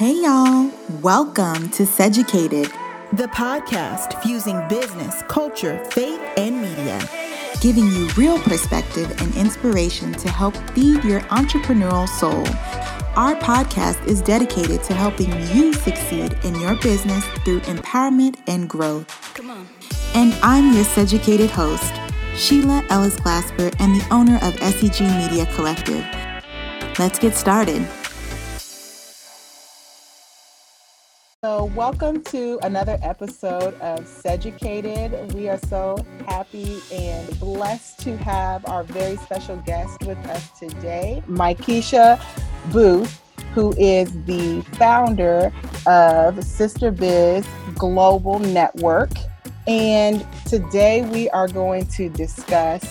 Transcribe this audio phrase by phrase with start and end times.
[0.00, 0.70] Hey, y'all.
[1.02, 2.72] Welcome to Seducated,
[3.12, 7.06] the podcast fusing business, culture, faith, and media,
[7.60, 12.46] giving you real perspective and inspiration to help feed your entrepreneurial soul.
[13.14, 19.06] Our podcast is dedicated to helping you succeed in your business through empowerment and growth.
[19.34, 19.68] Come on.
[20.14, 21.92] And I'm your Seducated host,
[22.36, 26.06] Sheila Ellis Glasper, and the owner of SEG Media Collective.
[26.98, 27.86] Let's get started.
[31.42, 35.32] So, welcome to another episode of Seducated.
[35.32, 41.22] We are so happy and blessed to have our very special guest with us today,
[41.26, 42.22] Mykesha
[42.70, 43.22] Booth,
[43.54, 45.50] who is the founder
[45.86, 49.12] of Sister Biz Global Network.
[49.66, 52.84] And today we are going to discuss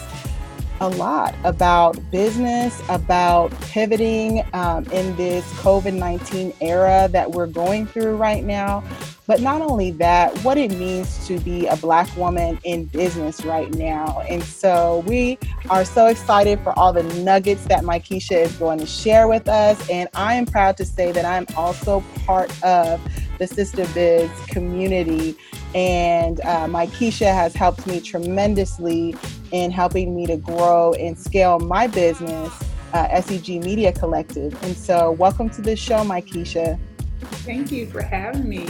[0.82, 7.86] a lot about business, about pivoting um, in this COVID 19 era that we're going
[7.86, 8.84] through right now.
[9.28, 13.72] But not only that, what it means to be a Black woman in business right
[13.76, 14.24] now.
[14.28, 15.38] And so we
[15.70, 19.88] are so excited for all the nuggets that Mykesha is going to share with us.
[19.88, 23.00] And I am proud to say that I'm also part of
[23.38, 25.38] the Sister Biz community.
[25.76, 29.16] And uh, Mykesha has helped me tremendously
[29.52, 32.54] in helping me to grow and scale my business,
[32.94, 34.62] uh, SEG Media Collective.
[34.64, 36.80] And so, welcome to the show, Mykesha.
[37.22, 38.68] Thank you for having me.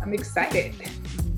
[0.00, 0.74] I'm excited.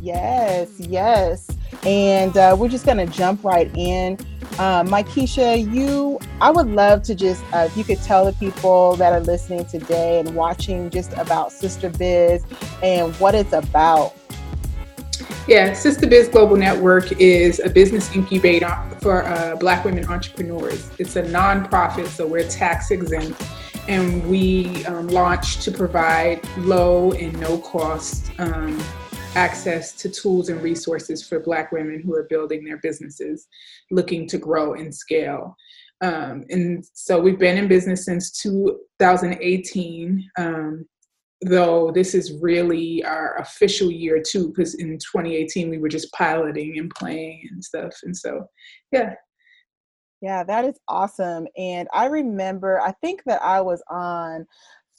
[0.00, 1.48] Yes, yes.
[1.84, 4.18] And uh, we're just going to jump right in.
[4.58, 8.96] Uh, Mykesha, you, I would love to just, uh, if you could tell the people
[8.96, 12.44] that are listening today and watching just about Sister Biz
[12.82, 14.14] and what it's about.
[15.48, 20.88] Yeah, Sister Biz Global Network is a business incubator for uh, Black women entrepreneurs.
[20.98, 23.42] It's a nonprofit, so we're tax exempt,
[23.88, 28.80] and we um, launched to provide low and no cost um,
[29.34, 33.48] access to tools and resources for Black women who are building their businesses,
[33.90, 35.56] looking to grow and scale.
[36.02, 40.30] Um, and so we've been in business since 2018.
[40.36, 40.86] Um,
[41.42, 46.78] though this is really our official year too because in 2018 we were just piloting
[46.78, 48.44] and playing and stuff and so
[48.92, 49.14] yeah.
[50.20, 54.46] Yeah that is awesome and i remember i think that i was on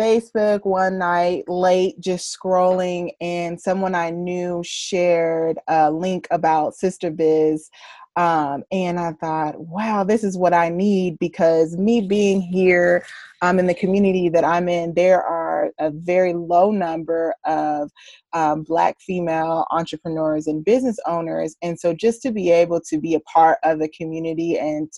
[0.01, 7.11] facebook one night late just scrolling and someone i knew shared a link about sister
[7.11, 7.69] biz
[8.17, 13.05] um, and I thought, wow, this is what I need because me being here
[13.41, 17.89] um, in the community that I'm in, there are a very low number of
[18.33, 21.55] um, Black female entrepreneurs and business owners.
[21.61, 24.91] And so just to be able to be a part of the community and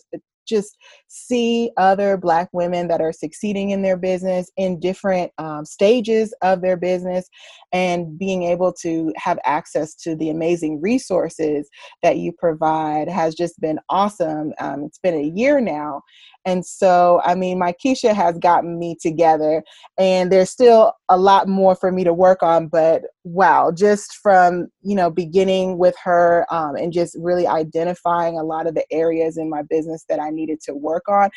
[0.46, 0.78] just
[1.08, 6.62] see other Black women that are succeeding in their business in different um, stages of
[6.62, 7.30] their business
[7.72, 11.70] and being able to have access to the amazing resources
[12.02, 14.54] that you provide has just been awesome.
[14.60, 16.02] Um, it's been a year now.
[16.46, 19.64] And so, I mean, Mykesha has gotten me together,
[19.98, 22.68] and there's still a lot more for me to work on.
[22.68, 28.44] But wow, just from you know beginning with her um, and just really identifying a
[28.44, 31.30] lot of the areas in my business that I needed to work on,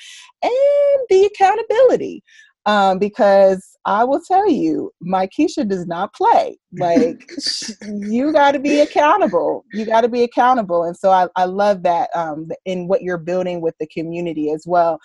[0.42, 2.22] and the accountability
[2.66, 6.58] um, because I will tell you, Mykesha does not play.
[6.76, 7.30] Like
[7.88, 9.64] you got to be accountable.
[9.72, 13.18] You got to be accountable, and so I, I love that um, in what you're
[13.18, 14.98] building with the community as well.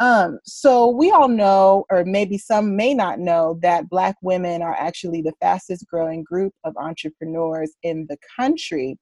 [0.00, 4.74] Um, so we all know, or maybe some may not know, that Black women are
[4.74, 8.98] actually the fastest growing group of entrepreneurs in the country.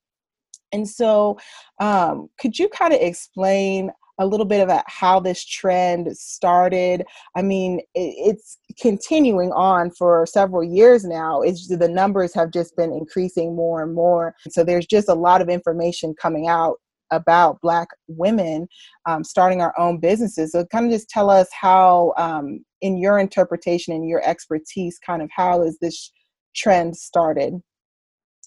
[0.73, 1.39] And so,
[1.81, 7.05] um, could you kind of explain a little bit about how this trend started.
[7.35, 11.41] I mean, it's continuing on for several years now.
[11.41, 14.35] It's the numbers have just been increasing more and more.
[14.51, 16.77] So there's just a lot of information coming out
[17.13, 18.67] about Black women
[19.07, 20.53] um, starting our own businesses.
[20.53, 25.23] So, kind of just tell us how, um, in your interpretation and your expertise, kind
[25.23, 26.11] of how is this
[26.57, 27.55] trend started?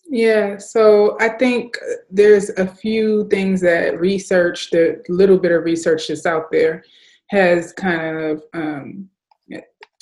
[0.08, 1.78] Yeah, so I think
[2.12, 6.84] there's a few things that research, the little bit of research that's out there,
[7.32, 9.10] has kind of um,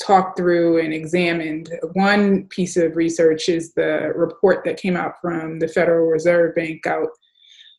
[0.02, 1.72] talked through and examined.
[1.94, 6.86] One piece of research is the report that came out from the Federal Reserve Bank
[6.86, 7.10] out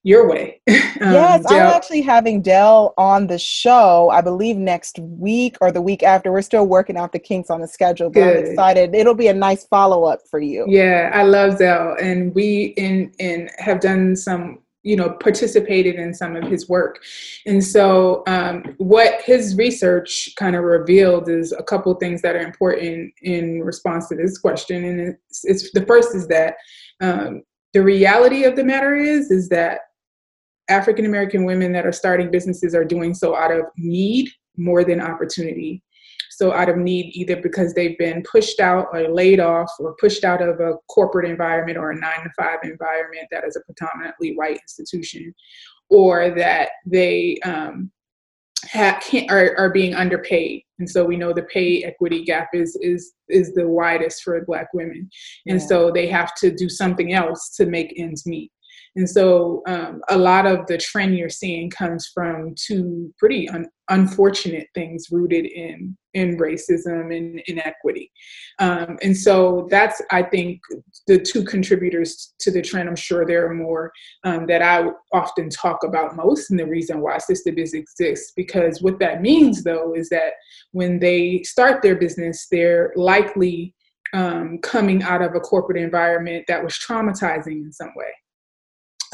[0.05, 0.61] your way.
[0.69, 5.83] um, yes, I'm actually having Dell on the show, I believe next week or the
[5.83, 6.31] week after.
[6.31, 8.39] We're still working out the kinks on the schedule, but Good.
[8.39, 8.95] I'm excited.
[8.95, 10.67] It'll be a nice follow up for you.
[10.69, 11.97] Yeah, I love Dell.
[12.01, 17.03] And we in in have done some you know participated in some of his work
[17.47, 22.43] and so um, what his research kind of revealed is a couple things that are
[22.43, 26.57] important in response to this question and it's, it's the first is that
[27.01, 27.43] um,
[27.73, 29.81] the reality of the matter is is that
[30.69, 35.01] african american women that are starting businesses are doing so out of need more than
[35.01, 35.83] opportunity.
[36.31, 40.25] So out of need either because they've been pushed out or laid off or pushed
[40.25, 44.35] out of a corporate environment or a nine to five environment that is a predominantly
[44.35, 45.33] white institution
[45.91, 47.91] or that they um,
[48.65, 50.63] have, are, are being underpaid.
[50.81, 54.75] And so we know the pay equity gap is is is the widest for black
[54.75, 55.09] women.
[55.47, 55.67] And yeah.
[55.67, 58.51] so they have to do something else to make ends meet
[58.97, 63.69] and so um, a lot of the trend you're seeing comes from two pretty un-
[63.91, 68.13] unfortunate things rooted in in racism and inequity.
[68.61, 70.61] Um, and so that's, I think,
[71.09, 72.89] the two contributors to the trend.
[72.89, 73.91] I'm sure there are more
[74.23, 78.33] um, that I often talk about most, and the reason why Sister Biz exists.
[78.37, 80.35] Because what that means, though, is that
[80.71, 83.75] when they start their business, they're likely
[84.13, 88.13] um, coming out of a corporate environment that was traumatizing in some way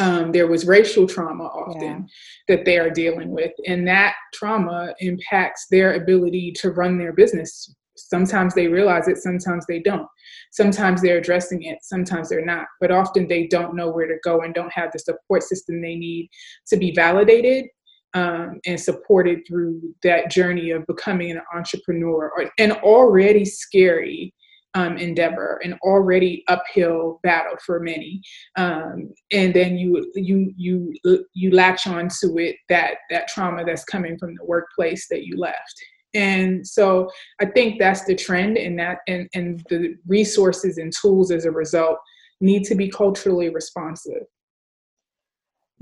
[0.01, 2.57] um, there was racial trauma often yeah.
[2.57, 7.75] that they are dealing with, and that trauma impacts their ability to run their business.
[7.97, 10.09] Sometimes they realize it, sometimes they don't.
[10.53, 12.67] Sometimes they're addressing it, sometimes they're not.
[12.81, 15.97] But often they don't know where to go and don't have the support system they
[15.97, 16.31] need
[16.69, 17.67] to be validated
[18.15, 24.33] um, and supported through that journey of becoming an entrepreneur or an already scary
[24.75, 28.23] um, endeavor, an already uphill battle for many,
[28.57, 30.95] um, and then you you you
[31.35, 35.37] you latch on to it that that trauma that's coming from the workplace that you
[35.37, 35.75] left.
[36.13, 37.09] And so
[37.41, 41.51] I think that's the trend, and that and and the resources and tools as a
[41.51, 41.99] result
[42.41, 44.23] need to be culturally responsive.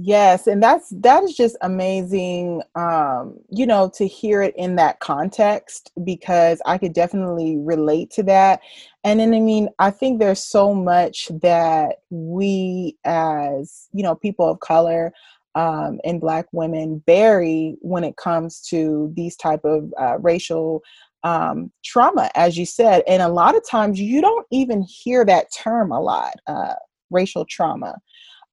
[0.00, 5.00] Yes, and that's that is just amazing um you know to hear it in that
[5.00, 8.60] context because I could definitely relate to that.
[9.02, 14.48] And then I mean, I think there's so much that we as, you know, people
[14.48, 15.12] of color
[15.56, 20.80] um, and black women bury when it comes to these type of uh, racial
[21.24, 23.02] um, trauma, as you said.
[23.08, 26.74] And a lot of times you don't even hear that term a lot, uh,
[27.10, 27.96] racial trauma.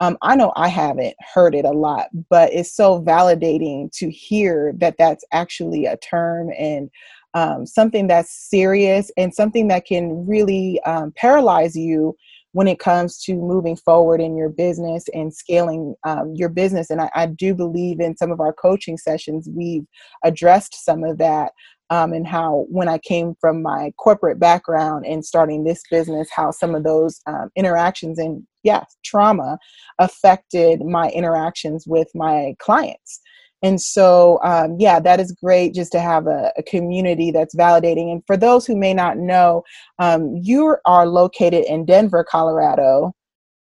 [0.02, 4.74] Um, I know I haven't heard it a lot, but it's so validating to hear
[4.78, 6.90] that that's actually a term and
[7.34, 12.16] um, something that's serious and something that can really um, paralyze you
[12.54, 16.90] when it comes to moving forward in your business and scaling um, your business.
[16.90, 19.86] And I, I, do believe in some of our coaching sessions, we've
[20.24, 21.52] addressed some of that
[21.90, 26.52] um, and how when I came from my corporate background and starting this business, how
[26.52, 29.58] some of those um, interactions and yeah, trauma
[30.00, 33.22] affected my interactions with my clients.
[33.64, 38.12] And so, um, yeah, that is great just to have a, a, community that's validating.
[38.12, 39.64] And for those who may not know,
[39.98, 43.14] um, you are located in Denver, Colorado,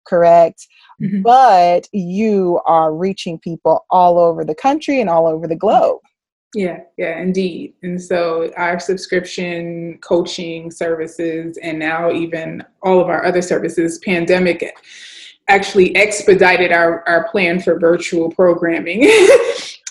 [0.06, 0.66] correct?
[1.00, 1.22] Mm-hmm.
[1.22, 6.00] But you are reaching people all over the country and all over the globe.
[6.54, 7.74] Yeah, yeah, indeed.
[7.82, 14.62] And so our subscription coaching services and now even all of our other services, pandemic
[15.48, 19.10] actually expedited our, our plan for virtual programming.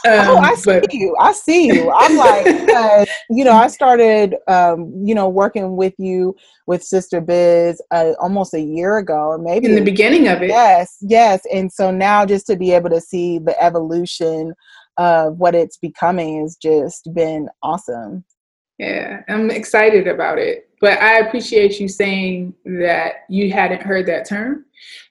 [0.05, 1.15] Um, oh, I see but, you.
[1.17, 1.89] I see you.
[1.89, 2.45] I'm like,
[2.75, 6.35] uh, you know, I started, um, you know, working with you
[6.67, 10.49] with Sister Biz uh, almost a year ago, or maybe in the beginning of it.
[10.49, 11.43] Yes, yes.
[11.53, 14.53] And so now, just to be able to see the evolution
[14.97, 18.23] of what it's becoming has just been awesome.
[18.79, 20.69] Yeah, I'm excited about it.
[20.81, 24.65] But I appreciate you saying that you hadn't heard that term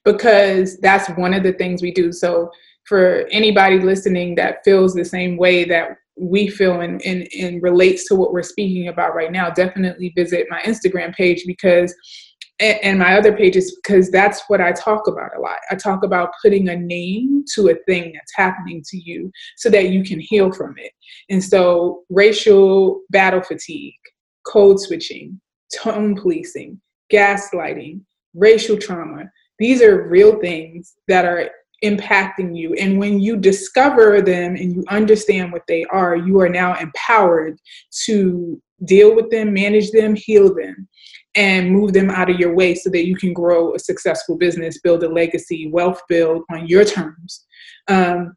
[0.05, 2.12] because that's one of the things we do.
[2.12, 2.51] So
[2.85, 8.07] for anybody listening that feels the same way that we feel and, and, and relates
[8.09, 11.95] to what we're speaking about right now, definitely visit my Instagram page because
[12.62, 15.59] and, my other pages because that's what I talk about a lot.
[15.71, 19.90] I talk about putting a name to a thing that's happening to you so that
[19.90, 20.92] you can heal from it.
[21.28, 23.95] And so racial battle fatigue,
[24.47, 25.40] code switching,
[25.75, 26.81] tone policing,
[27.12, 28.00] gaslighting,
[28.35, 29.25] racial trauma,
[29.59, 31.50] these are real things that are
[31.85, 32.75] impacting you.
[32.75, 37.59] And when you discover them and you understand what they are, you are now empowered
[38.07, 40.88] to deal with them, manage them, heal them,
[41.35, 44.81] and move them out of your way so that you can grow a successful business,
[44.81, 47.47] build a legacy, wealth build on your terms.
[47.89, 48.35] Um,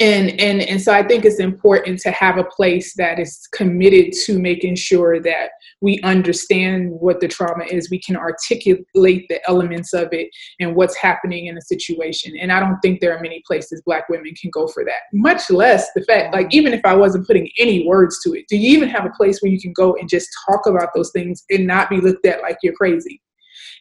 [0.00, 4.12] and and and so i think it's important to have a place that is committed
[4.12, 7.90] to making sure that we understand what the trauma is.
[7.90, 8.84] We can articulate
[9.28, 10.28] the elements of it
[10.58, 12.36] and what's happening in a situation.
[12.38, 15.50] And i don't think there are many places black women can go for that much
[15.50, 18.46] less the fact like even if i wasn't putting any words to it.
[18.48, 21.10] Do you even have a place where you can go and just talk about those
[21.12, 23.20] things and not be looked at like you're crazy?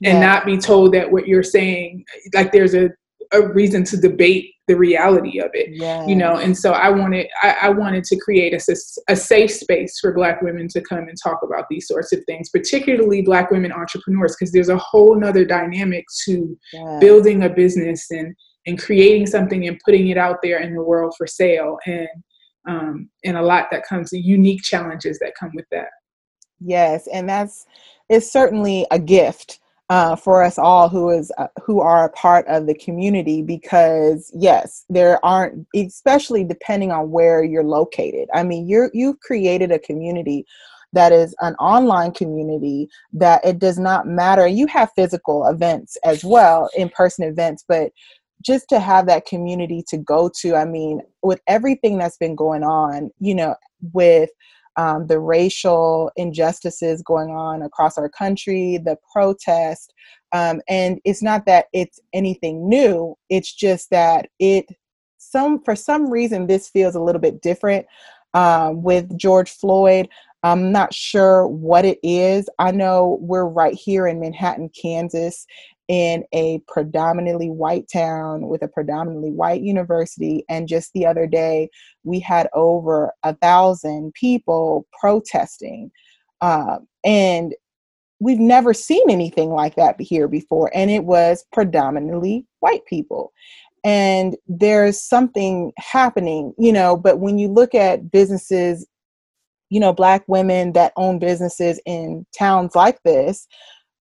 [0.03, 0.27] And yeah.
[0.27, 2.89] not be told that what you're saying like there's a
[3.31, 6.07] a reason to debate the reality of it yes.
[6.07, 8.75] you know and so i wanted I, I, wanted to create a,
[9.07, 12.49] a safe space for black women to come and talk about these sorts of things
[12.49, 16.99] particularly black women entrepreneurs because there's a whole nother dynamic to yes.
[17.01, 18.35] building a business and
[18.67, 22.07] and creating something and putting it out there in the world for sale and
[22.67, 25.89] um, and a lot that comes unique challenges that come with that
[26.59, 27.65] yes and that's
[28.07, 29.59] it's certainly a gift
[29.89, 34.31] uh, for us all who is uh, who are a part of the community because
[34.35, 38.29] yes there aren't especially depending on where you're located.
[38.33, 40.45] I mean you're you've created a community
[40.93, 44.47] that is an online community that it does not matter.
[44.47, 47.91] You have physical events as well in-person events but
[48.41, 52.63] just to have that community to go to i mean with everything that's been going
[52.63, 53.55] on you know
[53.91, 54.29] with
[54.79, 59.93] um, the racial injustices going on across our country, the protest.
[60.31, 64.67] Um, and it's not that it's anything new, it's just that it,
[65.17, 67.87] some for some reason, this feels a little bit different
[68.33, 70.07] um, with George Floyd.
[70.43, 72.47] I'm not sure what it is.
[72.57, 75.45] I know we're right here in Manhattan, Kansas,
[75.89, 80.45] in a predominantly white town with a predominantly white university.
[80.47, 81.69] And just the other day,
[82.03, 85.91] we had over a thousand people protesting.
[86.41, 87.55] Uh, and
[88.19, 90.69] we've never seen anything like that here before.
[90.75, 93.33] And it was predominantly white people.
[93.83, 98.85] And there's something happening, you know, but when you look at businesses,
[99.69, 103.47] you know, black women that own businesses in towns like this,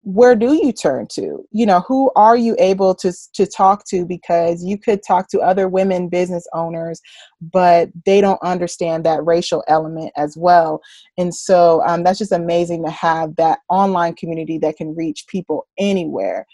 [0.02, 1.44] where do you turn to?
[1.50, 4.06] You know who are you able to to talk to?
[4.06, 7.00] Because you could talk to other women business owners
[7.40, 10.80] but they don't understand that racial element as well.
[11.16, 15.66] And so um, that's just amazing to have that online community that can reach people
[15.78, 16.46] anywhere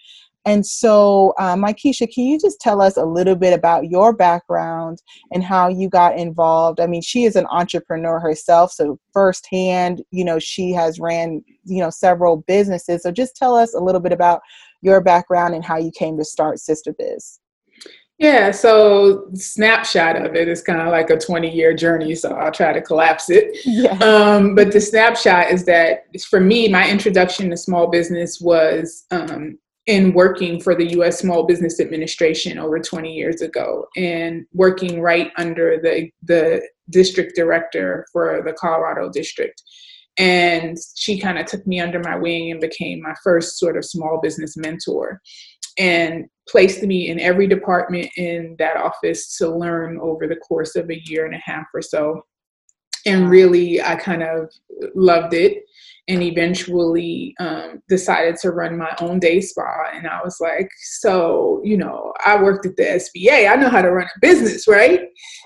[0.47, 5.03] and so, uh, Mykesha, can you just tell us a little bit about your background
[5.33, 6.81] and how you got involved?
[6.81, 11.81] I mean, she is an entrepreneur herself, so firsthand, you know, she has ran, you
[11.81, 13.03] know, several businesses.
[13.03, 14.43] So just tell us a little bit about
[14.83, 17.41] your background and how you came to start Sister Biz.
[18.19, 22.53] Yeah, so snapshot of it is kind of like a 20 year journey, so I'll
[22.53, 23.57] try to collapse it.
[23.65, 23.99] Yeah.
[23.99, 29.59] Um, but the snapshot is that for me, my introduction to small business was um,
[29.87, 35.31] in working for the US Small Business Administration over 20 years ago and working right
[35.37, 39.63] under the, the district director for the Colorado district.
[40.17, 43.85] And she kind of took me under my wing and became my first sort of
[43.85, 45.21] small business mentor
[45.77, 50.89] and placed me in every department in that office to learn over the course of
[50.91, 52.23] a year and a half or so.
[53.07, 54.51] And really, I kind of
[54.95, 55.65] loved it
[56.07, 59.91] and eventually um, decided to run my own day spa.
[59.95, 63.51] And I was like, so, you know, I worked at the SBA.
[63.51, 65.01] I know how to run a business, right?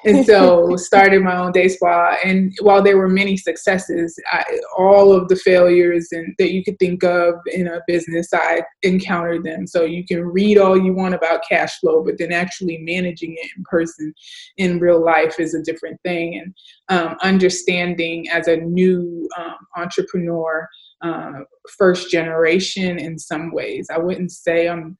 [0.04, 2.16] And so started my own day spa.
[2.24, 4.44] And while there were many successes, I,
[4.76, 9.44] all of the failures and that you could think of in a business, I encountered
[9.44, 9.64] them.
[9.64, 13.50] So you can read all you want about cash flow, but then actually managing it
[13.56, 14.12] in person
[14.56, 16.36] in real life is a different thing.
[16.36, 16.52] And
[16.88, 20.68] um, understanding as a new um, entrepreneur,
[21.02, 21.32] uh,
[21.76, 23.88] first generation in some ways.
[23.92, 24.96] I wouldn't say I'm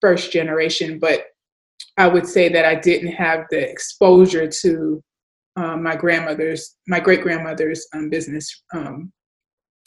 [0.00, 1.24] first generation, but
[1.96, 5.02] I would say that I didn't have the exposure to
[5.56, 9.12] um, my grandmother's, my great grandmother's um, business um,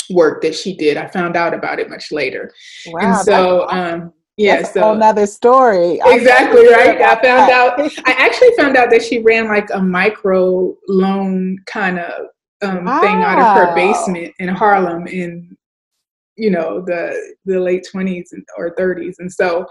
[0.10, 0.98] work that she did.
[0.98, 2.54] I found out about it much later.
[2.88, 6.00] Wow, and so, um, yeah, That's so another story.
[6.06, 7.02] Exactly right.
[7.02, 7.80] I found out.
[8.06, 12.28] I actually found out that she ran like a micro loan kind of
[12.62, 13.00] um, wow.
[13.00, 15.56] thing out of her basement in Harlem in
[16.36, 19.66] you know the the late twenties or thirties, and so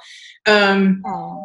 [0.46, 1.44] um, oh.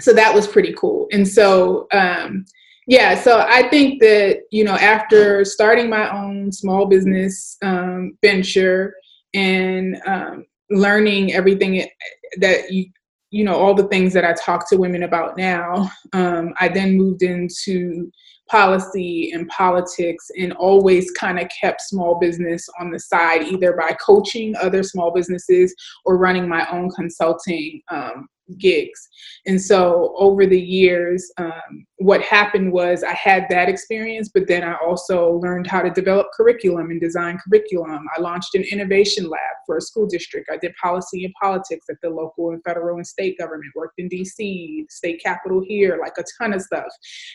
[0.00, 1.06] so that was pretty cool.
[1.12, 2.44] And so um,
[2.88, 8.94] yeah, so I think that you know after starting my own small business um, venture
[9.34, 11.88] and um, learning everything
[12.38, 12.86] that you
[13.30, 16.96] you know all the things that i talk to women about now um, i then
[16.96, 18.10] moved into
[18.48, 23.96] policy and politics and always kind of kept small business on the side either by
[24.04, 25.72] coaching other small businesses
[26.04, 28.26] or running my own consulting um,
[28.58, 29.08] gigs.
[29.46, 34.64] And so over the years, um, what happened was I had that experience, but then
[34.64, 38.06] I also learned how to develop curriculum and design curriculum.
[38.16, 40.50] I launched an innovation lab for a school district.
[40.52, 44.08] I did policy and politics at the local and federal and state government, worked in
[44.08, 46.88] DC, state capital here, like a ton of stuff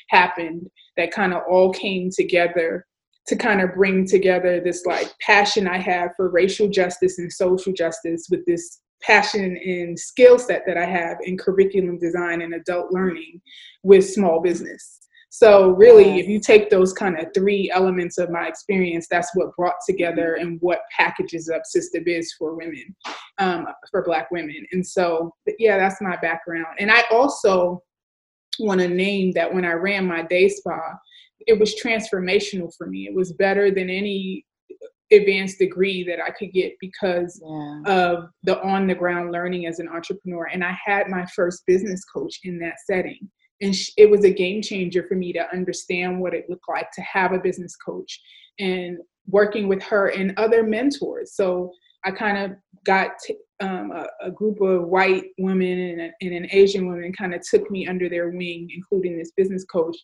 [0.10, 0.67] happened
[0.98, 2.86] that kind of all came together
[3.27, 7.74] to kind of bring together this like passion I have for racial justice and social
[7.74, 12.92] justice with this passion and skill set that I have in curriculum design and adult
[12.92, 13.42] learning
[13.84, 15.00] with small business.
[15.30, 19.54] So really, if you take those kind of three elements of my experience, that's what
[19.58, 22.96] brought together and what packages up Sister Biz for women,
[23.38, 24.66] um, for Black women.
[24.72, 26.78] And so, yeah, that's my background.
[26.80, 27.84] And I also
[28.60, 30.80] want to name that when I ran my day spa,
[31.42, 33.06] it was transformational for me.
[33.06, 34.46] It was better than any
[35.12, 37.82] advanced degree that I could get because yeah.
[37.86, 40.46] of the on the ground learning as an entrepreneur.
[40.46, 43.30] And I had my first business coach in that setting.
[43.62, 47.02] And it was a game changer for me to understand what it looked like to
[47.02, 48.20] have a business coach
[48.60, 48.98] and
[49.28, 51.36] working with her and other mentors.
[51.36, 51.72] So
[52.04, 56.34] I kind of got t- um, a, a, group of white women and, a, and
[56.34, 59.96] an Asian woman kind of took me under their wing, including this business coach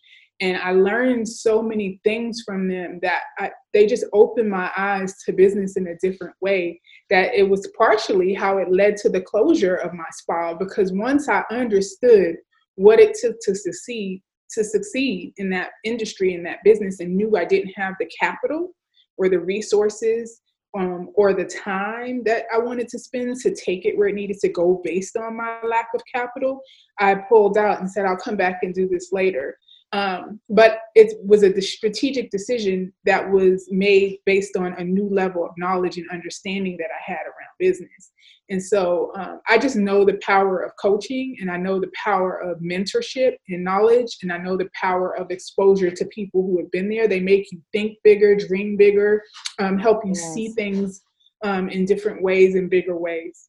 [0.41, 5.15] and I learned so many things from them that I, they just opened my eyes
[5.25, 6.81] to business in a different way.
[7.11, 11.29] That it was partially how it led to the closure of my spa because once
[11.29, 12.37] I understood
[12.75, 17.37] what it took to succeed to succeed in that industry in that business and knew
[17.37, 18.71] I didn't have the capital
[19.17, 20.41] or the resources
[20.77, 24.39] um, or the time that I wanted to spend to take it where it needed
[24.39, 26.61] to go based on my lack of capital,
[26.99, 29.57] I pulled out and said, I'll come back and do this later.
[29.93, 35.43] Um, but it was a strategic decision that was made based on a new level
[35.43, 38.11] of knowledge and understanding that I had around business.
[38.49, 42.37] And so um, I just know the power of coaching and I know the power
[42.37, 44.17] of mentorship and knowledge.
[44.21, 47.07] And I know the power of exposure to people who have been there.
[47.07, 49.23] They make you think bigger, dream bigger,
[49.59, 50.33] um, help you yes.
[50.33, 51.01] see things
[51.43, 53.47] um, in different ways, and bigger ways.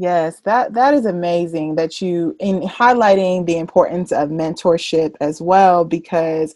[0.00, 5.84] Yes, that that is amazing that you in highlighting the importance of mentorship as well
[5.84, 6.54] because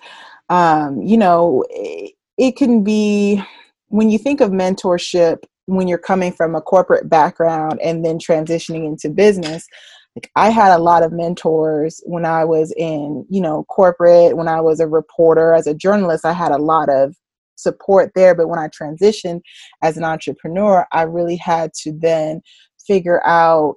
[0.48, 3.42] um, you know it, it can be
[3.88, 8.86] when you think of mentorship when you're coming from a corporate background and then transitioning
[8.86, 9.66] into business
[10.16, 14.48] like i had a lot of mentors when i was in you know corporate when
[14.48, 17.14] i was a reporter as a journalist i had a lot of
[17.56, 19.40] support there but when i transitioned
[19.82, 22.42] as an entrepreneur i really had to then
[22.86, 23.76] figure out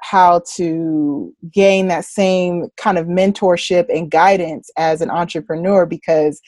[0.00, 6.40] how to gain that same kind of mentorship and guidance as an entrepreneur because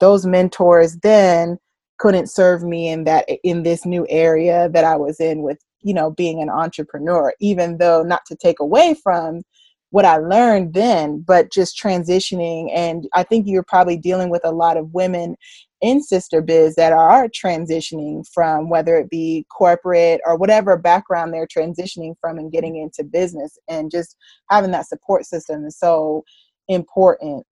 [0.00, 1.56] those mentors then
[1.98, 5.94] couldn't serve me in that in this new area that I was in with you
[5.94, 9.42] know being an entrepreneur even though not to take away from
[9.90, 14.50] what I learned then but just transitioning and I think you're probably dealing with a
[14.50, 15.36] lot of women
[15.80, 21.46] in sister biz that are transitioning from whether it be corporate or whatever background they're
[21.46, 24.16] transitioning from and getting into business and just
[24.50, 26.24] having that support system is so
[26.68, 27.44] important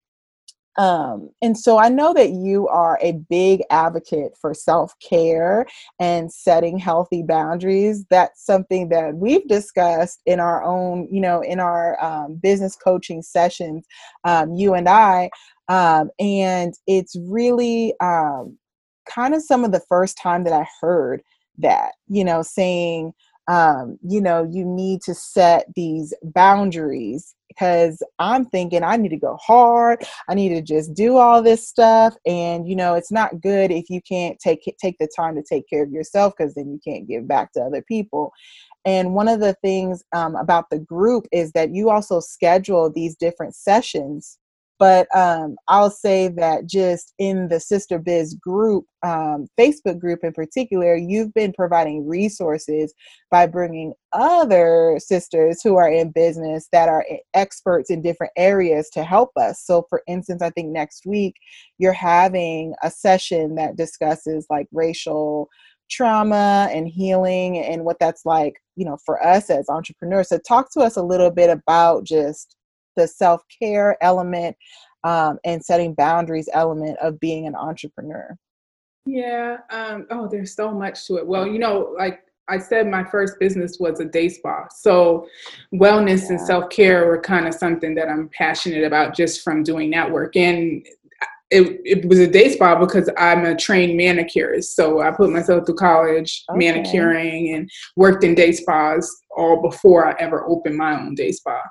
[0.78, 5.66] um, and so I know that you are a big advocate for self care
[6.00, 8.06] and setting healthy boundaries.
[8.10, 13.22] That's something that we've discussed in our own, you know, in our um, business coaching
[13.22, 13.86] sessions,
[14.24, 15.30] um, you and I.
[15.70, 18.58] Um, and it's really um,
[19.08, 21.22] kind of some of the first time that I heard
[21.60, 23.14] that, you know, saying,
[23.48, 29.18] um, you know, you need to set these boundaries because I'm thinking I need to
[29.18, 30.04] go hard.
[30.28, 32.16] I need to just do all this stuff.
[32.26, 35.70] And, you know, it's not good if you can't take, take the time to take
[35.70, 38.32] care of yourself because then you can't give back to other people.
[38.86, 43.16] And one of the things um, about the group is that you also schedule these
[43.16, 44.38] different sessions
[44.80, 50.34] but um, I'll say that just in the Sister Biz group, um, Facebook group in
[50.34, 52.94] particular, you've been providing resources
[53.30, 59.04] by bringing other sisters who are in business that are experts in different areas to
[59.04, 59.64] help us.
[59.64, 61.36] So, for instance, I think next week
[61.78, 65.50] you're having a session that discusses like racial
[65.90, 70.30] trauma and healing and what that's like, you know, for us as entrepreneurs.
[70.30, 72.56] So, talk to us a little bit about just
[72.96, 74.56] the self care element
[75.04, 78.36] um, and setting boundaries element of being an entrepreneur?
[79.06, 79.58] Yeah.
[79.70, 81.28] Um, oh, there's so much to it.
[81.28, 84.68] Well, you know, like I said, my first business was a day spa.
[84.70, 85.28] So,
[85.74, 86.32] wellness yeah.
[86.32, 90.10] and self care were kind of something that I'm passionate about just from doing that
[90.10, 90.36] work.
[90.36, 90.86] And
[91.54, 94.76] it, it was a day spa because I'm a trained manicurist.
[94.76, 96.58] So I put myself through college okay.
[96.58, 101.62] manicuring and worked in day spas all before I ever opened my own day spa.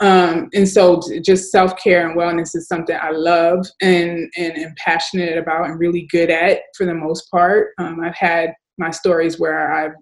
[0.00, 4.74] Um, and so just self care and wellness is something I love and, and am
[4.76, 7.68] passionate about and really good at for the most part.
[7.78, 9.94] Um, I've had my stories where I've,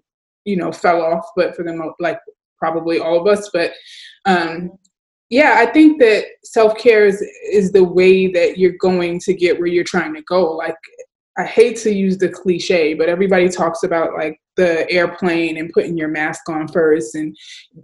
[0.44, 2.18] you know, fell off, but for the most, like
[2.58, 3.72] probably all of us, but
[4.24, 4.72] um,
[5.30, 9.58] yeah, I think that self care is is the way that you're going to get
[9.58, 10.52] where you're trying to go.
[10.52, 10.76] Like
[11.36, 15.98] I hate to use the cliche, but everybody talks about like the airplane and putting
[15.98, 17.36] your mask on first, and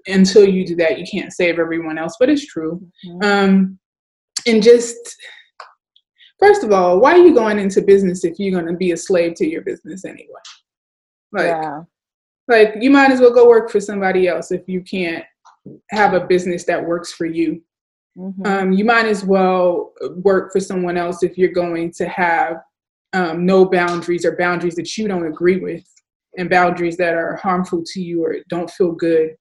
[0.06, 2.16] until you do that, you can't save everyone else.
[2.18, 2.80] But it's true.
[3.06, 3.24] Mm-hmm.
[3.24, 3.78] Um,
[4.46, 4.96] and just
[6.38, 8.96] first of all, why are you going into business if you're going to be a
[8.96, 10.40] slave to your business anyway?
[11.30, 11.82] Like, yeah.
[12.48, 15.24] like you might as well go work for somebody else if you can't
[15.90, 17.62] have a business that works for you.
[18.16, 18.46] Mm-hmm.
[18.46, 22.58] Um, you might as well work for someone else if you're going to have
[23.12, 25.84] um, no boundaries or boundaries that you don't agree with
[26.36, 29.36] and boundaries that are harmful to you or don't feel good.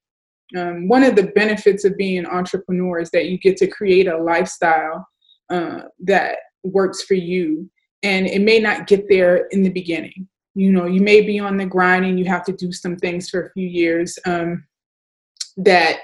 [0.55, 4.07] Um, one of the benefits of being an entrepreneur is that you get to create
[4.07, 5.07] a lifestyle
[5.49, 7.69] uh, that works for you.
[8.03, 10.27] And it may not get there in the beginning.
[10.55, 13.29] You know, you may be on the grind and you have to do some things
[13.29, 14.65] for a few years um,
[15.57, 15.97] that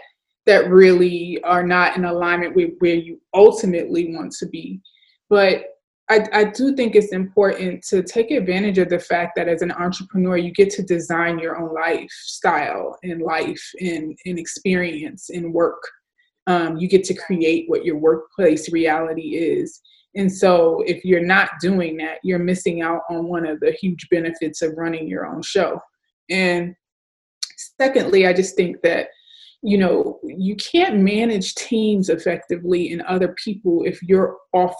[0.45, 4.81] that really are not in alignment with where you ultimately want to be.
[5.29, 5.65] But
[6.09, 9.71] I, I, do think it's important to take advantage of the fact that as an
[9.71, 15.81] entrepreneur, you get to design your own lifestyle and life and, and experience and work.
[16.47, 19.81] Um, you get to create what your workplace reality is.
[20.15, 24.07] And so, if you're not doing that, you're missing out on one of the huge
[24.09, 25.79] benefits of running your own show.
[26.31, 26.73] And
[27.79, 29.09] secondly, I just think that
[29.61, 34.75] you know, you can't manage teams effectively and other people if you're off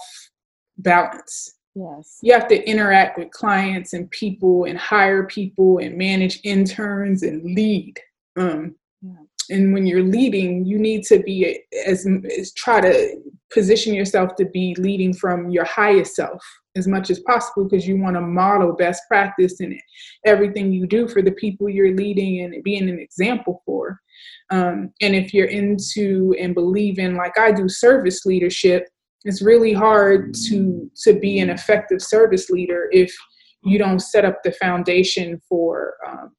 [0.78, 1.56] balance.
[1.74, 2.18] Yes.
[2.22, 7.54] You have to interact with clients and people and hire people and manage interns and
[7.54, 7.94] lead.
[8.36, 9.12] Um, yeah.
[9.50, 12.06] And when you're leading, you need to be as,
[12.38, 13.20] as try to
[13.52, 16.42] position yourself to be leading from your highest self
[16.76, 19.78] as much as possible because you want to model best practice in
[20.24, 24.00] everything you do for the people you're leading and being an example for.
[24.50, 28.88] Um, and if you're into and believe in, like I do, service leadership,
[29.24, 33.14] it's really hard to to be an effective service leader if
[33.62, 36.30] you don't set up the foundation for um,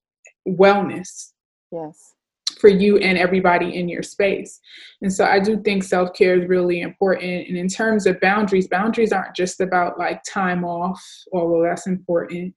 [0.47, 1.31] wellness.
[1.71, 2.13] Yes.
[2.59, 4.59] For you and everybody in your space.
[5.01, 7.47] And so I do think self care is really important.
[7.47, 11.01] And in terms of boundaries, boundaries aren't just about like time off,
[11.33, 12.53] although that's important.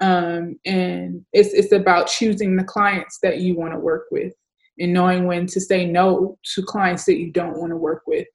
[0.00, 4.32] Um, and it's, it's about choosing the clients that you want to work with
[4.78, 8.26] and knowing when to say no to clients that you don't want to work with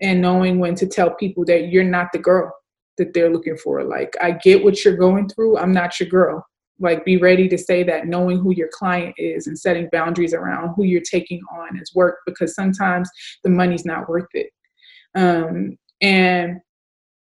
[0.00, 2.52] and knowing when to tell people that you're not the girl
[2.98, 3.84] that they're looking for.
[3.84, 6.44] Like i get what you're going through i'm not your girl.
[6.78, 10.74] Like be ready to say that knowing who your client is and setting boundaries around
[10.74, 13.08] who you're taking on as work because sometimes
[13.44, 14.50] the money's not worth it.
[15.14, 16.60] Um, and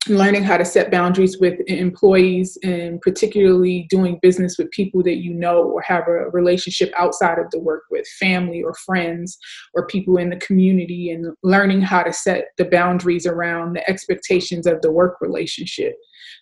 [0.07, 5.31] learning how to set boundaries with employees and particularly doing business with people that you
[5.31, 9.37] know or have a relationship outside of the work with family or friends
[9.75, 14.65] or people in the community and learning how to set the boundaries around the expectations
[14.65, 15.93] of the work relationship.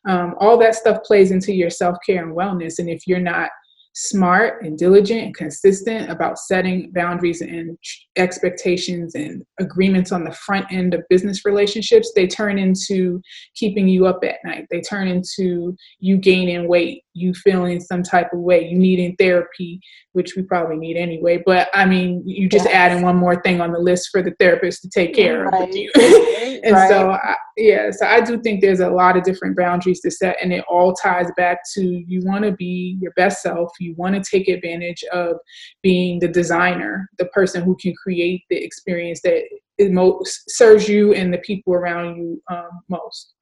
[0.08, 3.50] Um, all that stuff plays into your self-care and wellness and if you're not
[4.00, 7.78] smart and diligent and consistent about setting boundaries and
[8.16, 13.22] expectations and agreements on the front end of business relationships, they turn into
[13.56, 14.68] keeping you up at night.
[14.72, 19.82] They turn into you gaining weight, you feeling some type of way, you needing therapy,
[20.14, 21.44] which we probably need anyway.
[21.46, 22.74] But I mean, you just yes.
[22.74, 25.70] adding one more thing on the list for the therapist to take care right.
[25.70, 25.92] of you.
[26.64, 26.90] and right.
[26.90, 30.38] so, I, yeah, so I do think there's a lot of different boundaries to set,
[30.42, 33.72] and it all ties back to you want to be your best self.
[33.80, 35.38] You want to take advantage of
[35.82, 39.44] being the designer, the person who can create the experience that
[39.80, 43.34] most serves you and the people around you um, most.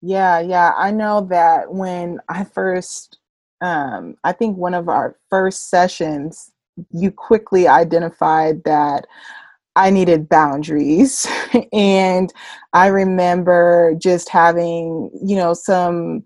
[0.00, 0.72] Yeah, yeah.
[0.76, 3.18] I know that when I first,
[3.60, 6.50] um, I think one of our first sessions,
[6.90, 9.06] you quickly identified that
[9.76, 11.26] I needed boundaries.
[11.72, 12.32] and
[12.72, 16.24] I remember just having, you know, some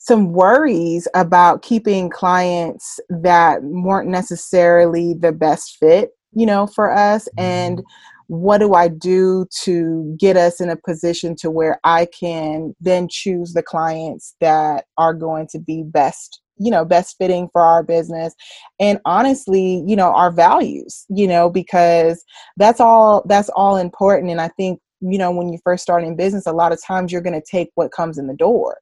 [0.00, 7.28] some worries about keeping clients that weren't necessarily the best fit, you know, for us
[7.36, 8.34] and mm-hmm.
[8.34, 13.08] what do I do to get us in a position to where I can then
[13.10, 17.82] choose the clients that are going to be best you know best fitting for our
[17.82, 18.34] business
[18.78, 22.22] and honestly you know our values you know because
[22.58, 26.16] that's all that's all important and i think you know when you first start in
[26.16, 28.76] business a lot of times you're going to take what comes in the door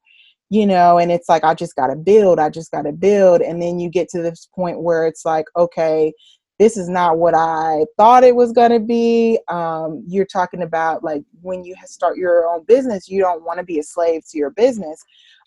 [0.50, 3.40] you know and it's like i just got to build i just got to build
[3.40, 6.12] and then you get to this point where it's like okay
[6.58, 11.04] this is not what i thought it was going to be um, you're talking about
[11.04, 14.38] like when you start your own business you don't want to be a slave to
[14.38, 15.02] your business.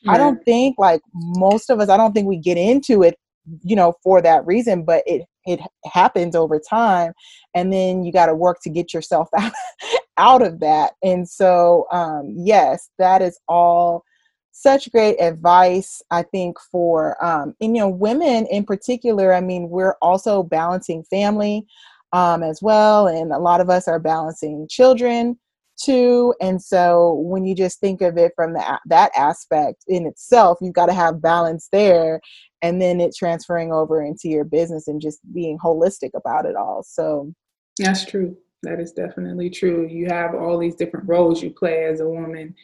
[0.08, 3.20] I don't think like most of us i don't think we get into it
[3.64, 7.14] you know for that reason but it it happens over time
[7.54, 9.52] and then you got to work to get yourself out,
[10.18, 14.04] out of that and so um, yes that is all
[14.52, 19.70] such great advice i think for um, and you know women in particular i mean
[19.70, 21.66] we're also balancing family
[22.14, 25.38] um, as well and a lot of us are balancing children
[25.82, 30.58] too and so when you just think of it from the, that aspect in itself
[30.62, 32.20] you've got to have balance there
[32.62, 36.84] and then it transferring over into your business and just being holistic about it all
[36.84, 37.34] so
[37.78, 39.88] that's true that is definitely true.
[39.88, 42.56] You have all these different roles you play as a woman,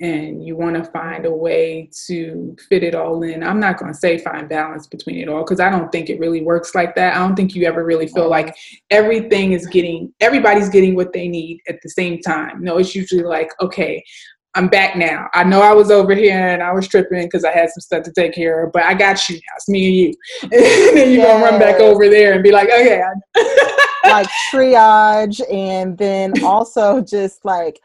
[0.00, 3.44] and you want to find a way to fit it all in.
[3.44, 6.18] I'm not going to say find balance between it all because I don't think it
[6.18, 7.14] really works like that.
[7.14, 8.56] I don't think you ever really feel like
[8.90, 12.62] everything is getting, everybody's getting what they need at the same time.
[12.62, 14.02] No, it's usually like, okay,
[14.56, 15.28] I'm back now.
[15.34, 18.04] I know I was over here and I was tripping because I had some stuff
[18.04, 19.54] to take care of, but I got you now.
[19.56, 20.14] It's me and you.
[20.42, 21.26] and then you're yes.
[21.26, 23.02] gonna run back over there and be like, okay.
[24.04, 27.80] like triage and then also just like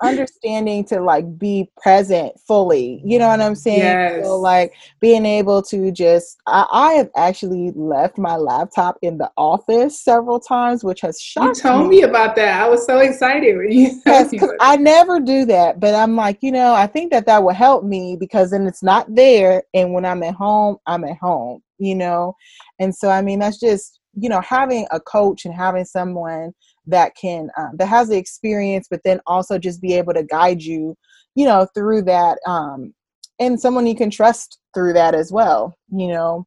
[0.00, 4.24] understanding to like be present fully you know what i'm saying yes.
[4.24, 9.30] so like being able to just I, I, have actually left my laptop in the
[9.36, 11.96] office several times which has shocked you told me.
[11.96, 15.94] me about that i was so excited when you yes, i never do that but
[15.94, 19.12] i'm like you know i think that that will help me because then it's not
[19.12, 22.34] there and when i'm at home i'm at home you know
[22.78, 26.52] and so i mean that's just you know having a coach and having someone
[26.88, 30.62] that can um, that has the experience but then also just be able to guide
[30.62, 30.96] you
[31.34, 32.92] you know through that um
[33.38, 36.46] and someone you can trust through that as well you know?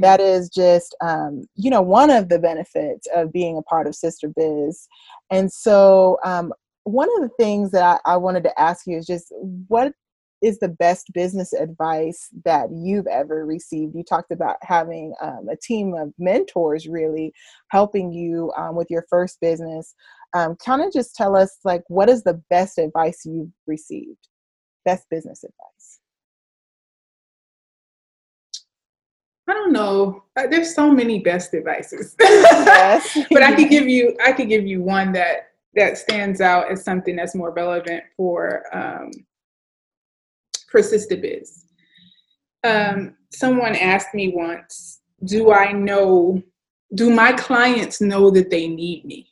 [0.00, 3.94] That is just um you know one of the benefits of being a part of
[3.94, 4.88] sister biz.
[5.30, 6.52] And so um
[6.84, 9.32] one of the things that I, I wanted to ask you is just
[9.68, 9.92] what
[10.42, 13.94] is the best business advice that you've ever received?
[13.94, 17.32] You talked about having um, a team of mentors really
[17.68, 19.94] helping you um, with your first business.
[20.34, 24.28] Um, kind of just tell us, like, what is the best advice you've received?
[24.84, 26.00] Best business advice.
[29.48, 30.24] I don't know.
[30.36, 34.82] Uh, there's so many best advices, but I could give you I could give you
[34.82, 39.10] one that that stands out as something that's more relevant for um,
[40.72, 41.64] persistent biz.
[42.64, 46.42] Um, someone asked me once, do I know,
[46.94, 49.28] do my clients know that they need me?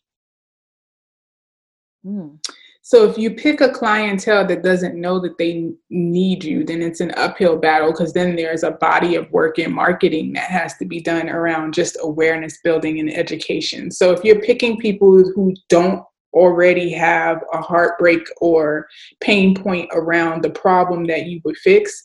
[2.04, 2.38] Mm.
[2.82, 6.98] So if you pick a clientele that doesn't know that they need you, then it's
[6.98, 10.84] an uphill battle because then there's a body of work in marketing that has to
[10.84, 13.92] be done around just awareness building and education.
[13.92, 18.86] So if you're picking people who don't already have a heartbreak or
[19.20, 22.04] pain point around the problem that you would fix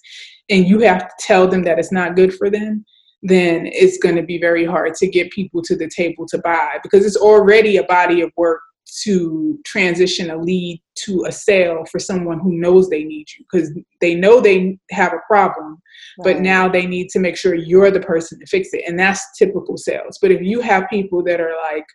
[0.49, 2.85] and you have to tell them that it's not good for them
[3.27, 6.77] then it's going to be very hard to get people to the table to buy
[6.83, 8.61] because it's already a body of work
[9.03, 13.71] to transition a lead to a sale for someone who knows they need you because
[13.99, 15.81] they know they have a problem
[16.19, 16.35] right.
[16.35, 19.37] but now they need to make sure you're the person to fix it and that's
[19.37, 21.85] typical sales but if you have people that are like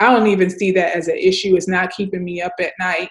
[0.00, 1.56] I don't even see that as an issue.
[1.56, 3.10] It's not keeping me up at night,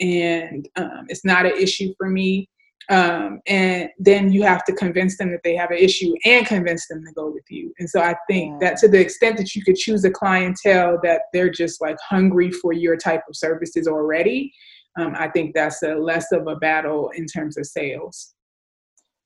[0.00, 2.48] and um, it's not an issue for me.
[2.88, 6.88] Um, and then you have to convince them that they have an issue and convince
[6.88, 7.72] them to go with you.
[7.78, 8.70] And so I think yeah.
[8.70, 12.50] that to the extent that you could choose a clientele that they're just like hungry
[12.50, 14.52] for your type of services already,
[14.98, 18.34] um, I think that's a less of a battle in terms of sales.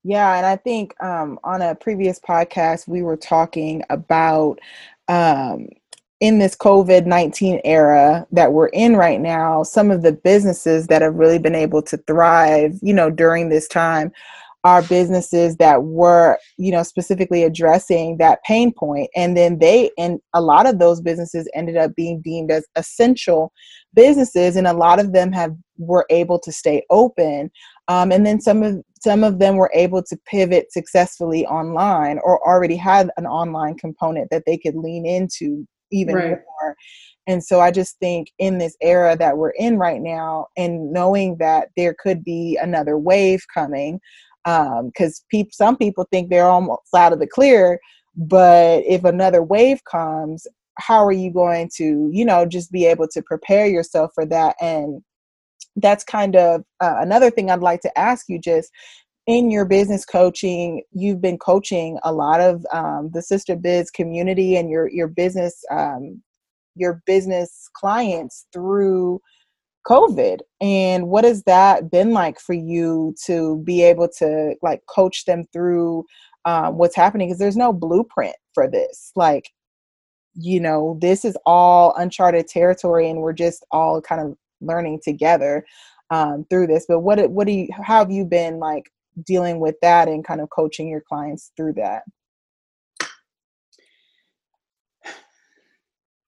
[0.03, 4.61] Yeah, and I think um, on a previous podcast we were talking about
[5.09, 5.69] um,
[6.21, 11.03] in this COVID 19 era that we're in right now, some of the businesses that
[11.03, 14.13] have really been able to thrive, you know, during this time
[14.65, 19.11] are businesses that were, you know, specifically addressing that pain point.
[19.15, 23.53] And then they, and a lot of those businesses ended up being deemed as essential
[23.93, 27.51] businesses, and a lot of them have were able to stay open.
[27.89, 32.43] Um, and then some of some of them were able to pivot successfully online or
[32.49, 36.29] already had an online component that they could lean into even right.
[36.31, 36.77] more.
[37.27, 41.37] And so I just think in this era that we're in right now, and knowing
[41.39, 44.01] that there could be another wave coming,
[44.45, 47.81] um, because um, people, some people think they're almost out of the clear,
[48.17, 50.47] but if another wave comes,
[50.79, 54.57] how are you going to, you know, just be able to prepare yourself for that
[54.61, 55.03] and
[55.77, 58.71] that's kind of uh, another thing I'd like to ask you just
[59.27, 64.57] in your business coaching, you've been coaching a lot of um, the Sister Biz community
[64.57, 66.23] and your your business um,
[66.77, 69.21] your business clients through
[69.87, 70.41] COVID.
[70.61, 75.45] And what has that been like for you to be able to like coach them
[75.53, 76.05] through
[76.45, 77.29] um, what's happening?
[77.29, 79.13] Because there's no blueprint for this.
[79.17, 79.51] Like,
[80.35, 85.65] you know, this is all uncharted territory, and we're just all kind of learning together
[86.11, 86.87] um, through this.
[86.89, 87.69] But what what do you?
[87.73, 88.91] How have you been like
[89.25, 92.03] dealing with that and kind of coaching your clients through that?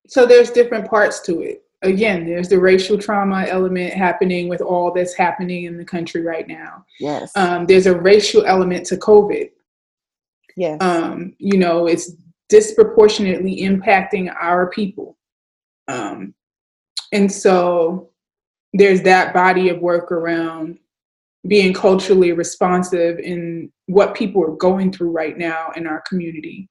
[0.09, 1.65] So there's different parts to it.
[1.83, 6.47] Again, there's the racial trauma element happening with all that's happening in the country right
[6.49, 6.85] now.
[7.01, 7.33] Yes.
[7.37, 9.51] Um, there's a racial element to COVID.
[10.57, 10.81] Yes.
[10.81, 12.13] Um, you know, it's
[12.49, 15.19] disproportionately impacting our people.
[15.89, 16.35] Um,
[17.13, 18.11] and so
[18.73, 20.79] there's that body of work around
[21.49, 26.69] being culturally responsive in what people are going through right now in our community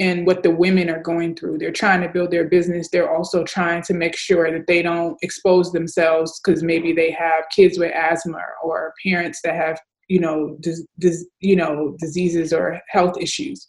[0.00, 1.58] and what the women are going through.
[1.58, 2.88] They're trying to build their business.
[2.88, 7.44] They're also trying to make sure that they don't expose themselves because maybe they have
[7.54, 12.80] kids with asthma or parents that have you know dis, dis, you know diseases or
[12.88, 13.66] health issues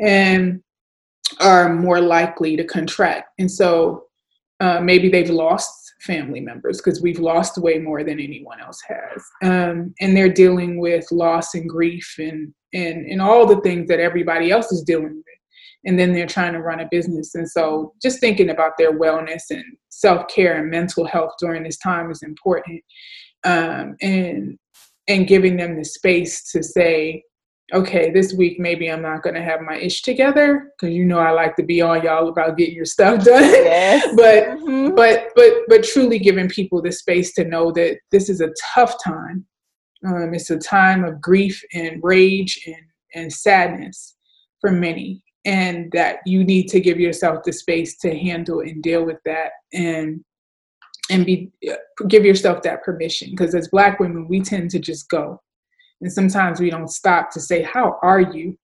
[0.00, 0.60] and
[1.40, 3.28] are more likely to contract.
[3.38, 4.04] And so
[4.60, 9.22] uh, maybe they've lost family members because we've lost way more than anyone else has.
[9.42, 14.00] Um, and they're dealing with loss and grief and, and and all the things that
[14.00, 15.24] everybody else is dealing with.
[15.84, 17.34] And then they're trying to run a business.
[17.34, 22.10] And so just thinking about their wellness and self-care and mental health during this time
[22.10, 22.82] is important.
[23.44, 24.58] Um, and
[25.06, 27.22] and giving them the space to say
[27.72, 31.30] okay, this week maybe I'm not gonna have my ish together because you know I
[31.30, 33.42] like to be on y'all about getting your stuff done.
[33.42, 34.14] Yes.
[34.16, 34.94] but mm-hmm.
[34.94, 38.96] but but but truly giving people the space to know that this is a tough
[39.04, 39.46] time.
[40.06, 42.76] Um, it's a time of grief and rage and
[43.14, 44.16] and sadness
[44.60, 49.04] for many, and that you need to give yourself the space to handle and deal
[49.04, 50.24] with that and
[51.10, 51.74] and be uh,
[52.06, 55.40] give yourself that permission because as black women we tend to just go
[56.00, 58.58] and sometimes we don't stop to say how are you?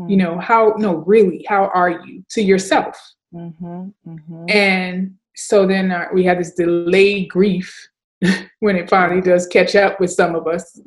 [0.00, 0.08] Mm-hmm.
[0.08, 2.24] you know how no really how are you?
[2.30, 2.96] to yourself.
[3.34, 4.44] Mm-hmm, mm-hmm.
[4.48, 7.74] and so then uh, we have this delayed grief
[8.60, 10.80] when it finally does catch up with some of us.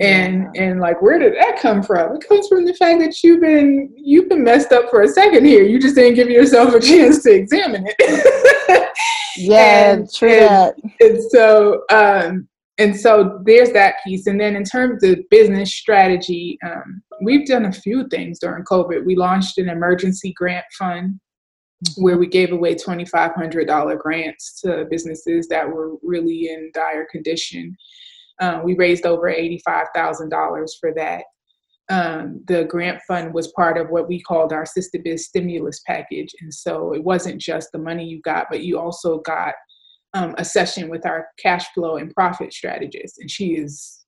[0.00, 0.62] And yeah.
[0.62, 2.16] and like where did that come from?
[2.16, 5.44] It comes from the fact that you've been you've been messed up for a second
[5.44, 5.62] here.
[5.62, 8.86] You just didn't give yourself a chance to examine it.
[9.36, 12.48] Yeah and, true and, and so um
[12.80, 14.26] and so there's that piece.
[14.26, 19.04] And then in terms of business strategy, um, we've done a few things during COVID.
[19.04, 21.20] We launched an emergency grant fund
[21.86, 22.02] mm-hmm.
[22.02, 27.76] where we gave away $2,500 grants to businesses that were really in dire condition.
[28.40, 31.24] Uh, we raised over $85,000 for that.
[31.90, 36.34] Um, the grant fund was part of what we called our Sister Biz stimulus package.
[36.40, 39.52] And so it wasn't just the money you got, but you also got
[40.14, 44.04] um, a session with our cash flow and profit strategist, and she is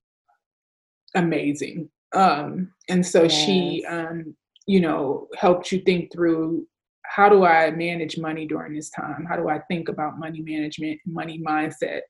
[1.15, 1.89] amazing.
[2.15, 3.33] Um, and so yes.
[3.33, 4.37] she, um,
[4.67, 6.67] you know, helped you think through
[7.05, 9.27] how do I manage money during this time?
[9.29, 12.01] How do I think about money management, money mindset?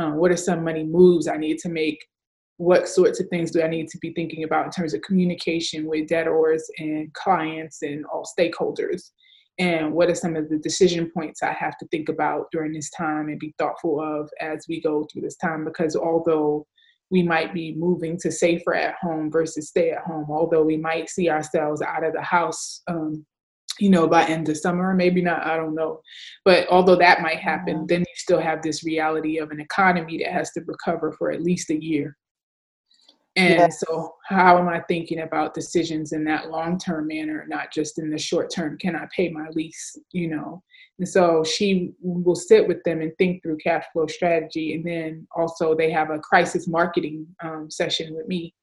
[0.00, 2.04] Um, what are some money moves I need to make?
[2.56, 5.86] What sorts of things do I need to be thinking about in terms of communication
[5.86, 9.10] with debtors and clients and all stakeholders?
[9.58, 12.90] And what are some of the decision points I have to think about during this
[12.90, 15.64] time and be thoughtful of as we go through this time.
[15.64, 16.66] Because although
[17.10, 21.10] we might be moving to safer at home versus stay at home, although we might
[21.10, 23.26] see ourselves out of the house, um,
[23.78, 26.00] you know, by end of summer, maybe not, I don't know.
[26.44, 27.86] But although that might happen, mm-hmm.
[27.86, 31.42] then you still have this reality of an economy that has to recover for at
[31.42, 32.16] least a year.
[33.34, 33.80] And yes.
[33.80, 38.10] so, how am I thinking about decisions in that long term manner, not just in
[38.10, 38.76] the short term?
[38.78, 39.96] Can I pay my lease?
[40.12, 40.62] You know,
[40.98, 44.74] and so she will sit with them and think through cash flow strategy.
[44.74, 48.54] And then also, they have a crisis marketing um, session with me.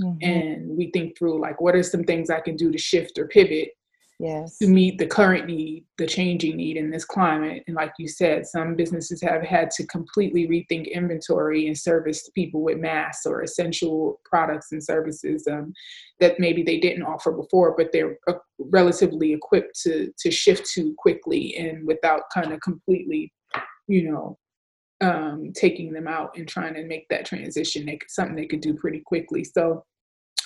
[0.00, 0.28] Mm-hmm.
[0.28, 3.28] And we think through like, what are some things I can do to shift or
[3.28, 3.70] pivot
[4.18, 4.58] yes.
[4.58, 7.62] to meet the current need the changing need in this climate.
[7.66, 12.62] And like you said some businesses have had to completely rethink inventory and service people
[12.62, 15.72] with masks or essential products and services um,
[16.20, 20.94] that maybe they didn't offer before but they're uh, relatively equipped to to shift to
[20.98, 23.32] quickly and without kind of completely
[23.88, 24.38] you know
[25.00, 27.86] um, taking them out and trying to make that transition.
[27.86, 29.44] They something they could do pretty quickly.
[29.44, 29.84] So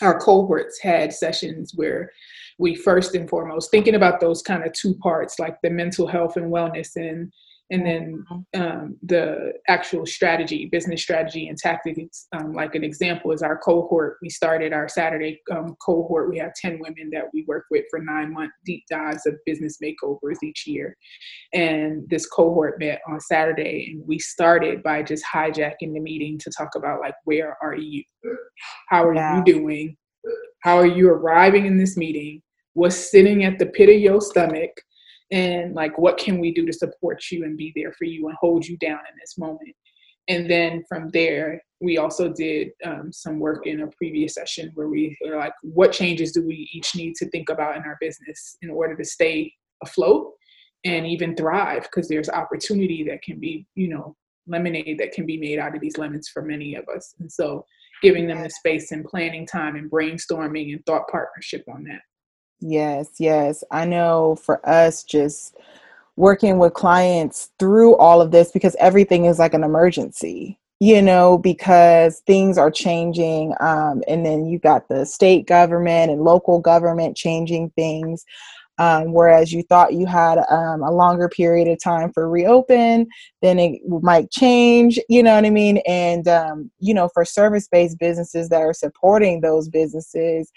[0.03, 2.11] our cohorts had sessions where
[2.59, 6.37] we first and foremost thinking about those kind of two parts like the mental health
[6.37, 7.33] and wellness and
[7.71, 8.25] and then
[8.57, 12.27] um, the actual strategy, business strategy and tactics.
[12.37, 14.19] Um, like an example is our cohort.
[14.23, 16.31] We started our Saturday um, cohort.
[16.31, 19.79] We have 10 women that we work with for nine month deep dives of business
[19.83, 20.97] makeovers each year.
[21.53, 26.51] And this cohort met on Saturday, and we started by just hijacking the meeting to
[26.51, 28.03] talk about like, where are you?
[28.89, 29.97] How are you doing?
[30.63, 32.43] How are you arriving in this meeting?
[32.75, 34.71] What's sitting at the pit of your stomach?
[35.31, 38.37] And like what can we do to support you and be there for you and
[38.41, 39.75] hold you down in this moment?
[40.29, 44.89] And then from there we also did um, some work in a previous session where
[44.89, 48.57] we were like what changes do we each need to think about in our business
[48.63, 49.53] in order to stay
[49.83, 50.33] afloat
[50.85, 51.83] and even thrive?
[51.83, 54.17] Because there's opportunity that can be you know
[54.47, 57.15] lemonade that can be made out of these lemons for many of us.
[57.21, 57.65] And so
[58.03, 62.01] giving them the space and planning time and brainstorming and thought partnership on that
[62.61, 63.65] Yes, yes.
[63.71, 65.57] I know for us, just
[66.17, 71.39] working with clients through all of this because everything is like an emergency, you know,
[71.39, 73.55] because things are changing.
[73.61, 78.25] Um, and then you got the state government and local government changing things.
[78.79, 83.07] Um, whereas you thought you had um, a longer period of time for reopen,
[83.43, 85.83] then it might change, you know what I mean?
[85.87, 90.51] And, um, you know, for service based businesses that are supporting those businesses,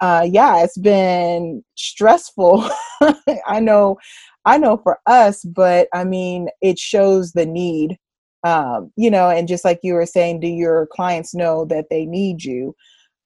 [0.00, 2.68] uh, yeah, it's been stressful.
[3.46, 3.96] I know,
[4.44, 7.98] I know for us, but I mean, it shows the need.
[8.44, 12.06] Um, you know, and just like you were saying, do your clients know that they
[12.06, 12.74] need you?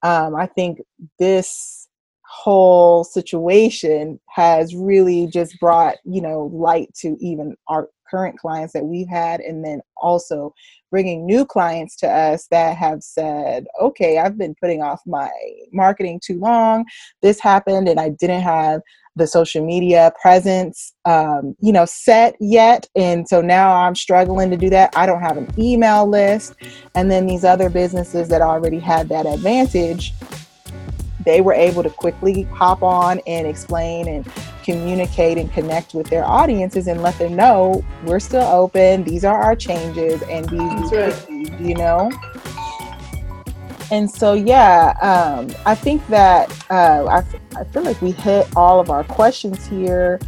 [0.02, 0.78] Um, I think
[1.18, 1.88] this
[2.30, 8.84] whole situation has really just brought you know light to even our current clients that
[8.84, 10.54] we've had and then also
[10.90, 15.30] bringing new clients to us that have said okay i've been putting off my
[15.72, 16.84] marketing too long.
[17.22, 18.80] This happened and i didn't have
[19.16, 24.56] the social media presence um, you know set yet and so now i'm struggling to
[24.56, 24.96] do that.
[24.96, 26.54] I don't have an email list.
[26.94, 30.12] And then these other businesses that already had that advantage
[31.30, 34.28] they were able to quickly hop on and explain and
[34.64, 39.04] communicate and connect with their audiences and let them know we're still open.
[39.04, 41.60] These are our changes and be right.
[41.60, 42.10] you know?
[43.92, 48.78] And so yeah um, i think that uh, I, I feel like we hit all
[48.78, 50.20] of our questions here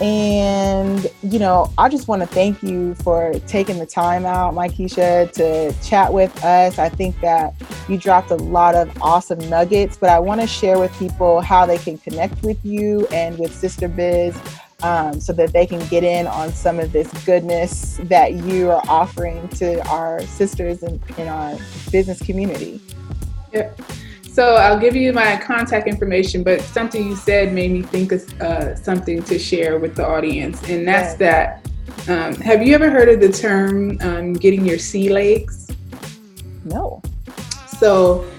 [0.00, 5.32] and, you know, I just want to thank you for taking the time out, Mykesha,
[5.32, 6.78] to chat with us.
[6.78, 7.54] I think that
[7.88, 11.66] you dropped a lot of awesome nuggets, but I want to share with people how
[11.66, 14.38] they can connect with you and with Sister Biz
[14.82, 18.82] um, so that they can get in on some of this goodness that you are
[18.88, 21.56] offering to our sisters in, in our
[21.90, 22.80] business community.
[23.52, 23.72] Yeah.
[24.38, 28.40] So I'll give you my contact information, but something you said made me think of
[28.40, 31.60] uh, something to share with the audience, and that's yes.
[32.06, 32.08] that.
[32.08, 35.68] Um, have you ever heard of the term um, getting your sea legs?
[36.64, 37.02] No.
[37.80, 38.30] So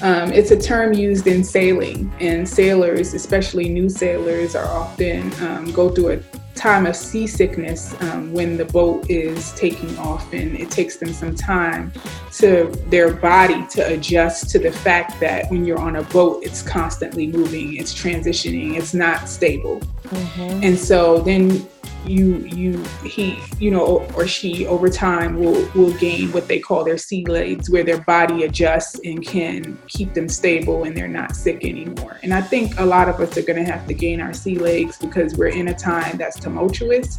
[0.00, 5.72] um, it's a term used in sailing, and sailors, especially new sailors, are often um,
[5.72, 10.70] go through a time of seasickness um, when the boat is taking off and it
[10.70, 11.92] takes them some time
[12.32, 16.60] to their body to adjust to the fact that when you're on a boat it's
[16.60, 20.64] constantly moving it's transitioning it's not stable mm-hmm.
[20.64, 21.66] and so then
[22.06, 26.84] you you he you know or she over time will will gain what they call
[26.84, 31.36] their sea legs where their body adjusts and can keep them stable and they're not
[31.36, 32.18] sick anymore.
[32.22, 34.58] And i think a lot of us are going to have to gain our sea
[34.58, 37.18] legs because we're in a time that's tumultuous.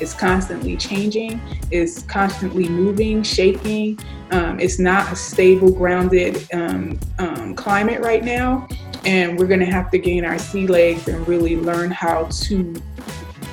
[0.00, 1.40] It's constantly changing.
[1.70, 3.98] It's constantly moving shaking.
[4.30, 8.68] Um, it's not a stable grounded um, um, climate right now.
[9.04, 12.74] And we're going to have to gain our sea legs and really learn how to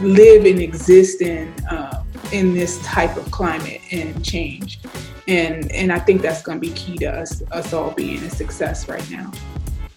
[0.01, 4.79] live and exist in uh, in this type of climate and change.
[5.27, 8.29] And and I think that's going to be key to us us all being a
[8.29, 9.31] success right now.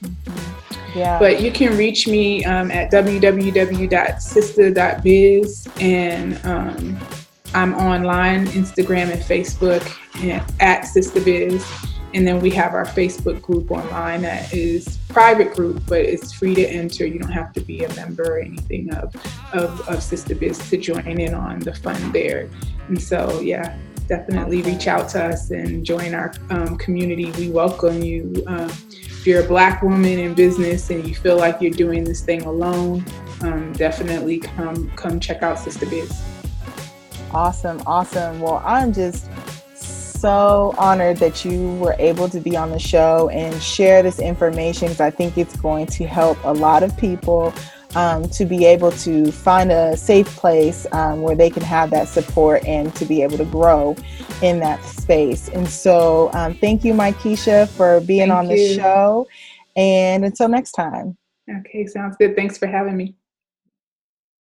[0.02, 0.98] Mm-hmm.
[0.98, 1.18] Yeah.
[1.18, 7.00] But you can reach me um, at www.sister.biz and um,
[7.54, 11.64] I'm online, Instagram and Facebook and at SisterBiz.
[12.14, 16.54] And then we have our Facebook group online that is private group, but it's free
[16.54, 17.06] to enter.
[17.06, 19.14] You don't have to be a member or anything of,
[19.52, 22.48] of, of Sister Biz to join in on the fun there.
[22.88, 23.76] And so, yeah,
[24.08, 27.30] definitely reach out to us and join our um, community.
[27.32, 28.42] We welcome you.
[28.46, 32.22] Um, if you're a Black woman in business and you feel like you're doing this
[32.22, 33.04] thing alone,
[33.42, 36.22] um, definitely come come check out Sister Biz.
[37.32, 38.40] Awesome, awesome.
[38.40, 39.28] Well, I'm just
[40.22, 44.86] so honored that you were able to be on the show and share this information
[44.86, 47.52] because I think it's going to help a lot of people.
[47.94, 52.08] um, to be able to find a safe place um, where they can have that
[52.08, 53.94] support and to be able to grow
[54.40, 55.50] in that space.
[55.50, 59.28] And so, um, thank you, Keisha, for being thank on the show.
[59.76, 61.18] And until next time.
[61.50, 62.34] Okay, sounds good.
[62.34, 63.14] Thanks for having me.